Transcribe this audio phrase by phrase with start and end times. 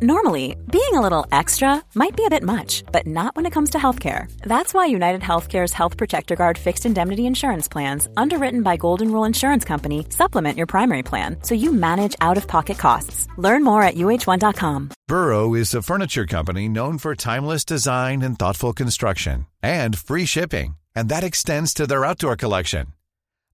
[0.00, 3.70] Normally, being a little extra might be a bit much, but not when it comes
[3.70, 4.30] to healthcare.
[4.42, 9.24] That's why United Healthcare's Health Protector Guard fixed indemnity insurance plans, underwritten by Golden Rule
[9.24, 13.26] Insurance Company, supplement your primary plan so you manage out of pocket costs.
[13.38, 14.90] Learn more at uh1.com.
[15.08, 20.76] Burrow is a furniture company known for timeless design and thoughtful construction, and free shipping,
[20.94, 22.86] and that extends to their outdoor collection.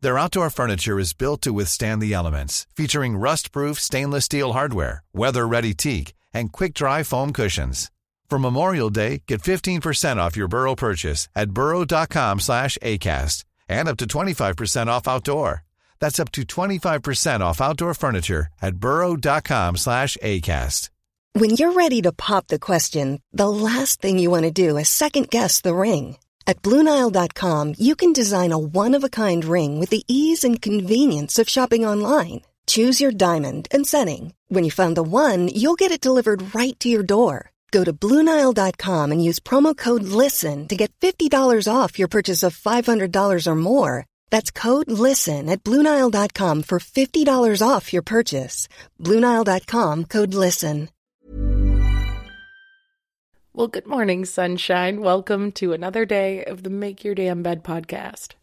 [0.03, 5.03] Their outdoor furniture is built to withstand the elements, featuring rust proof stainless steel hardware,
[5.15, 7.91] weather ready teak and quick-dry foam cushions.
[8.29, 13.97] For Memorial Day, get 15% off your Burrow purchase at burrow.com slash ACAST and up
[13.99, 15.63] to 25% off outdoor.
[16.01, 20.91] That's up to 25% off outdoor furniture at burrow.com slash ACAST.
[21.37, 24.89] When you're ready to pop the question, the last thing you want to do is
[24.89, 26.17] second-guess the ring.
[26.47, 31.85] At BlueNile.com, you can design a one-of-a-kind ring with the ease and convenience of shopping
[31.85, 32.43] online.
[32.67, 34.35] Choose your diamond and setting.
[34.49, 37.51] When you find the one, you'll get it delivered right to your door.
[37.73, 42.57] Go to Bluenile.com and use promo code LISTEN to get $50 off your purchase of
[42.57, 44.07] $500 or more.
[44.31, 48.69] That's code LISTEN at Bluenile.com for $50 off your purchase.
[49.01, 50.89] Bluenile.com code LISTEN.
[53.57, 55.01] Well, good morning, sunshine.
[55.01, 58.35] Welcome to another day of the Make Your Damn Bed podcast.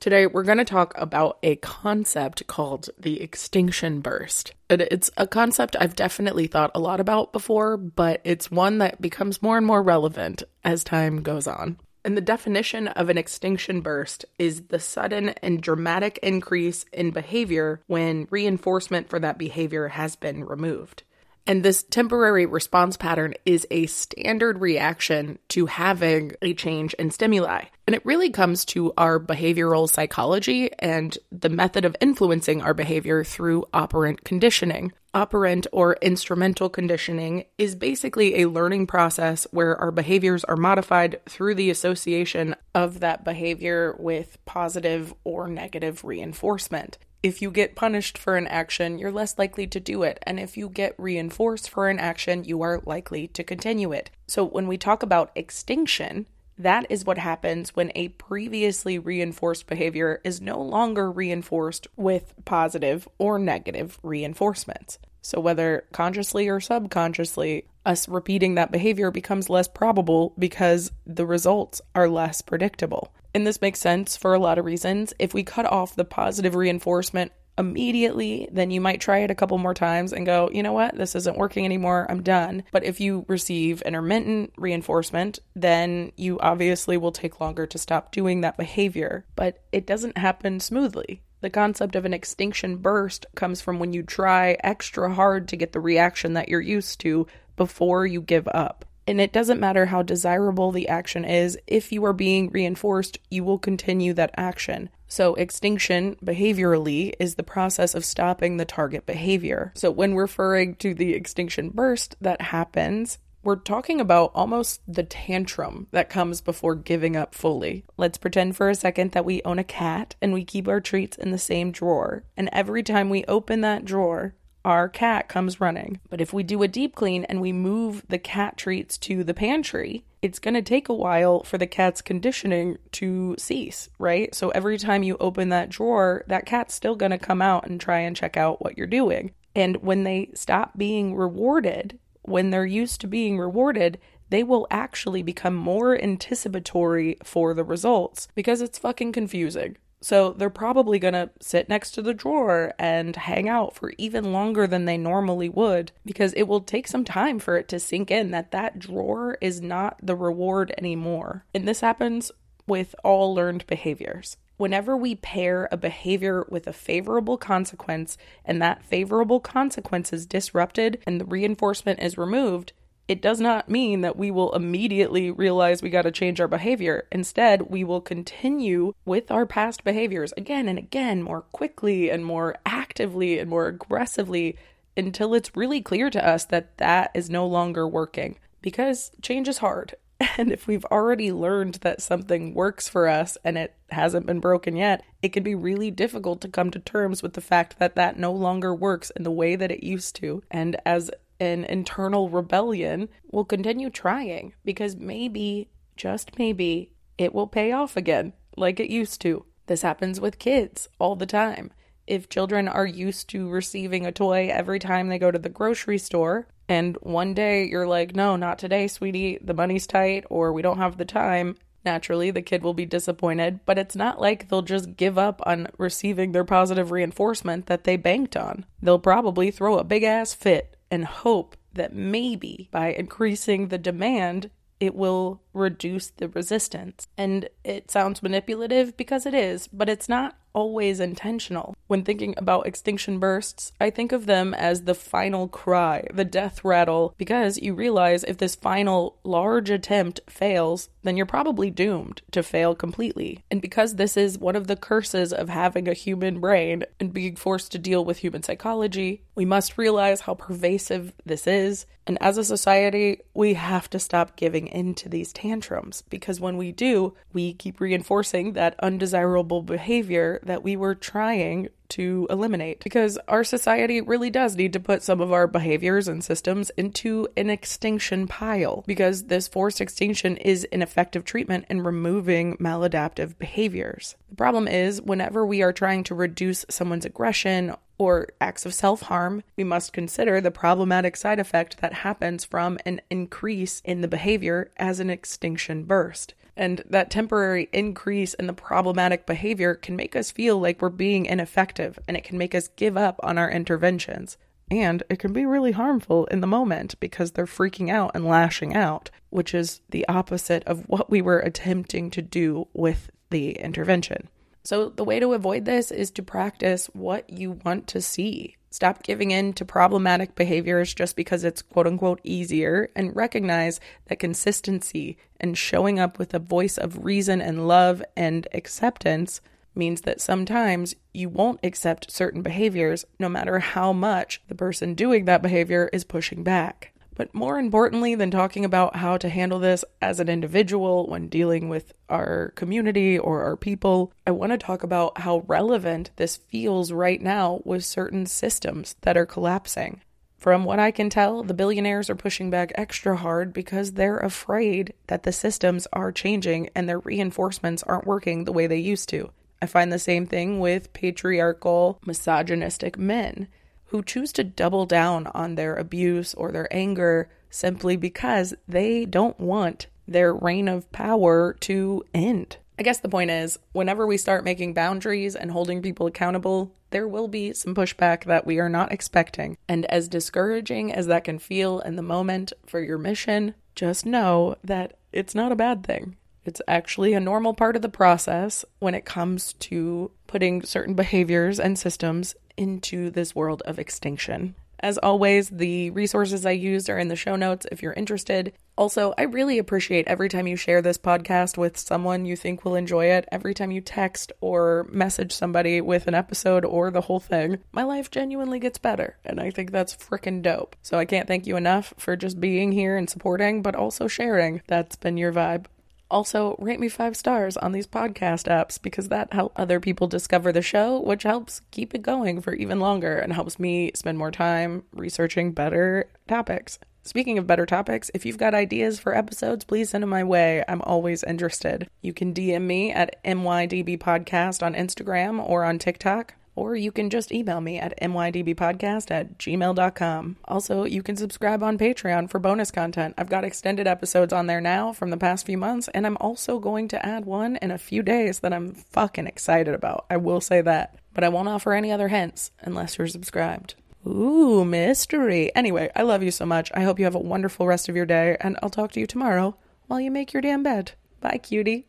[0.00, 4.54] Today, we're going to talk about a concept called the extinction burst.
[4.70, 9.42] It's a concept I've definitely thought a lot about before, but it's one that becomes
[9.42, 11.76] more and more relevant as time goes on.
[12.02, 17.82] And the definition of an extinction burst is the sudden and dramatic increase in behavior
[17.86, 21.02] when reinforcement for that behavior has been removed.
[21.46, 27.64] And this temporary response pattern is a standard reaction to having a change in stimuli.
[27.86, 33.24] And it really comes to our behavioral psychology and the method of influencing our behavior
[33.24, 34.92] through operant conditioning.
[35.12, 41.54] Operant or instrumental conditioning is basically a learning process where our behaviors are modified through
[41.54, 48.36] the association of that behavior with positive or negative reinforcement if you get punished for
[48.36, 50.18] an action, you're less likely to do it.
[50.22, 54.10] And if you get reinforced for an action, you are likely to continue it.
[54.26, 56.26] So when we talk about extinction,
[56.60, 63.08] that is what happens when a previously reinforced behavior is no longer reinforced with positive
[63.18, 64.98] or negative reinforcements.
[65.22, 71.80] So, whether consciously or subconsciously, us repeating that behavior becomes less probable because the results
[71.94, 73.12] are less predictable.
[73.34, 75.14] And this makes sense for a lot of reasons.
[75.18, 79.58] If we cut off the positive reinforcement immediately, then you might try it a couple
[79.58, 82.64] more times and go, you know what, this isn't working anymore, I'm done.
[82.72, 88.40] But if you receive intermittent reinforcement, then you obviously will take longer to stop doing
[88.40, 89.24] that behavior.
[89.36, 91.22] But it doesn't happen smoothly.
[91.42, 95.72] The concept of an extinction burst comes from when you try extra hard to get
[95.72, 97.26] the reaction that you're used to
[97.56, 98.84] before you give up.
[99.10, 103.42] And it doesn't matter how desirable the action is, if you are being reinforced, you
[103.42, 104.88] will continue that action.
[105.08, 109.72] So, extinction behaviorally is the process of stopping the target behavior.
[109.74, 115.88] So, when referring to the extinction burst that happens, we're talking about almost the tantrum
[115.90, 117.84] that comes before giving up fully.
[117.96, 121.16] Let's pretend for a second that we own a cat and we keep our treats
[121.16, 122.22] in the same drawer.
[122.36, 126.00] And every time we open that drawer, our cat comes running.
[126.08, 129.34] But if we do a deep clean and we move the cat treats to the
[129.34, 134.34] pantry, it's going to take a while for the cat's conditioning to cease, right?
[134.34, 137.80] So every time you open that drawer, that cat's still going to come out and
[137.80, 139.32] try and check out what you're doing.
[139.54, 145.22] And when they stop being rewarded, when they're used to being rewarded, they will actually
[145.22, 149.76] become more anticipatory for the results because it's fucking confusing.
[150.02, 154.32] So they're probably going to sit next to the drawer and hang out for even
[154.32, 158.10] longer than they normally would because it will take some time for it to sink
[158.10, 161.44] in that that drawer is not the reward anymore.
[161.54, 162.32] And this happens
[162.66, 164.36] with all learned behaviors.
[164.56, 171.02] Whenever we pair a behavior with a favorable consequence and that favorable consequence is disrupted
[171.06, 172.72] and the reinforcement is removed,
[173.10, 177.08] it does not mean that we will immediately realize we got to change our behavior.
[177.10, 182.54] Instead, we will continue with our past behaviors again and again, more quickly and more
[182.64, 184.56] actively and more aggressively
[184.96, 188.38] until it's really clear to us that that is no longer working.
[188.62, 189.96] Because change is hard.
[190.36, 194.76] And if we've already learned that something works for us and it hasn't been broken
[194.76, 198.18] yet, it can be really difficult to come to terms with the fact that that
[198.18, 200.42] no longer works in the way that it used to.
[200.50, 207.72] And as an internal rebellion, will continue trying because maybe, just maybe, it will pay
[207.72, 209.44] off again like it used to.
[209.66, 211.72] This happens with kids all the time.
[212.06, 215.98] If children are used to receiving a toy every time they go to the grocery
[215.98, 220.62] store, and one day you're like, no, not today, sweetie, the money's tight, or we
[220.62, 224.62] don't have the time, naturally the kid will be disappointed, but it's not like they'll
[224.62, 228.66] just give up on receiving their positive reinforcement that they banked on.
[228.82, 234.50] They'll probably throw a big ass fit and hope that maybe by increasing the demand,
[234.80, 237.06] it will reduce the resistance.
[237.16, 241.76] And it sounds manipulative because it is, but it's not always intentional.
[241.86, 246.64] When thinking about extinction bursts, I think of them as the final cry, the death
[246.64, 252.42] rattle, because you realize if this final large attempt fails, then you're probably doomed to
[252.42, 253.44] fail completely.
[253.50, 257.36] And because this is one of the curses of having a human brain and being
[257.36, 261.86] forced to deal with human psychology, we must realize how pervasive this is.
[262.06, 266.56] And as a society, we have to stop giving in to these tantrums because when
[266.56, 273.18] we do, we keep reinforcing that undesirable behavior that we were trying to eliminate because
[273.28, 277.50] our society really does need to put some of our behaviors and systems into an
[277.50, 284.16] extinction pile because this forced extinction is an effective treatment in removing maladaptive behaviors.
[284.30, 289.02] The problem is, whenever we are trying to reduce someone's aggression or acts of self
[289.02, 294.08] harm, we must consider the problematic side effect that happens from an increase in the
[294.08, 296.34] behavior as an extinction burst.
[296.56, 301.26] And that temporary increase in the problematic behavior can make us feel like we're being
[301.26, 304.36] ineffective and it can make us give up on our interventions.
[304.70, 308.74] And it can be really harmful in the moment because they're freaking out and lashing
[308.74, 314.28] out, which is the opposite of what we were attempting to do with the intervention.
[314.62, 318.56] So, the way to avoid this is to practice what you want to see.
[318.72, 324.20] Stop giving in to problematic behaviors just because it's quote unquote easier and recognize that
[324.20, 329.40] consistency and showing up with a voice of reason and love and acceptance
[329.74, 335.24] means that sometimes you won't accept certain behaviors no matter how much the person doing
[335.24, 336.92] that behavior is pushing back.
[337.14, 341.68] But more importantly than talking about how to handle this as an individual when dealing
[341.68, 346.92] with our community or our people, I want to talk about how relevant this feels
[346.92, 350.00] right now with certain systems that are collapsing.
[350.38, 354.94] From what I can tell, the billionaires are pushing back extra hard because they're afraid
[355.08, 359.30] that the systems are changing and their reinforcements aren't working the way they used to.
[359.60, 363.48] I find the same thing with patriarchal, misogynistic men
[363.90, 369.38] who choose to double down on their abuse or their anger simply because they don't
[369.38, 372.56] want their reign of power to end.
[372.78, 377.06] I guess the point is, whenever we start making boundaries and holding people accountable, there
[377.06, 379.58] will be some pushback that we are not expecting.
[379.68, 384.56] And as discouraging as that can feel in the moment for your mission, just know
[384.64, 386.16] that it's not a bad thing.
[386.44, 391.60] It's actually a normal part of the process when it comes to putting certain behaviors
[391.60, 394.54] and systems into this world of extinction.
[394.82, 398.54] As always, the resources I used are in the show notes if you're interested.
[398.78, 402.74] Also, I really appreciate every time you share this podcast with someone you think will
[402.74, 407.20] enjoy it, every time you text or message somebody with an episode or the whole
[407.20, 407.58] thing.
[407.72, 410.74] My life genuinely gets better, and I think that's freaking dope.
[410.80, 414.62] So I can't thank you enough for just being here and supporting, but also sharing.
[414.66, 415.66] That's been your vibe.
[416.10, 420.50] Also, rate me five stars on these podcast apps because that helps other people discover
[420.50, 424.32] the show, which helps keep it going for even longer and helps me spend more
[424.32, 426.78] time researching better topics.
[427.02, 430.62] Speaking of better topics, if you've got ideas for episodes, please send them my way.
[430.68, 431.88] I'm always interested.
[432.02, 437.10] You can DM me at MYDB Podcast on Instagram or on TikTok or you can
[437.10, 440.36] just email me at mydbpodcast at gmail.com.
[440.46, 443.14] Also, you can subscribe on Patreon for bonus content.
[443.16, 446.58] I've got extended episodes on there now from the past few months, and I'm also
[446.58, 450.06] going to add one in a few days that I'm fucking excited about.
[450.10, 450.96] I will say that.
[451.12, 453.74] But I won't offer any other hints unless you're subscribed.
[454.06, 455.54] Ooh, mystery.
[455.54, 456.70] Anyway, I love you so much.
[456.72, 459.06] I hope you have a wonderful rest of your day, and I'll talk to you
[459.06, 460.92] tomorrow while you make your damn bed.
[461.20, 461.86] Bye, cutie.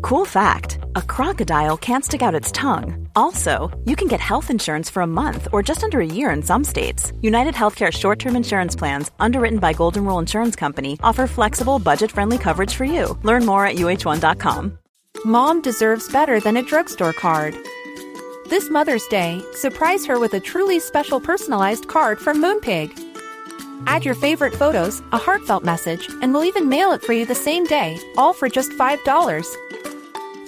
[0.00, 3.08] Cool fact a crocodile can't stick out its tongue.
[3.16, 6.42] Also, you can get health insurance for a month or just under a year in
[6.42, 7.12] some states.
[7.20, 12.10] United Healthcare short term insurance plans, underwritten by Golden Rule Insurance Company, offer flexible, budget
[12.10, 13.18] friendly coverage for you.
[13.22, 14.78] Learn more at uh1.com.
[15.24, 17.54] Mom deserves better than a drugstore card.
[18.48, 22.90] This Mother's Day, surprise her with a truly special personalized card from Moonpig.
[23.86, 27.34] Add your favorite photos, a heartfelt message, and we'll even mail it for you the
[27.34, 29.71] same day, all for just $5.